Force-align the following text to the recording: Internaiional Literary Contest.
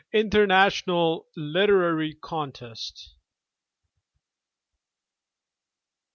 Internaiional 0.11 1.25
Literary 1.35 2.15
Contest. 2.15 3.13